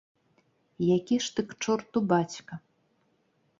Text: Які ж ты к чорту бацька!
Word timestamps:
Які 0.97 1.19
ж 1.27 1.35
ты 1.35 1.45
к 1.53 1.59
чорту 1.67 1.97
бацька! 2.15 2.53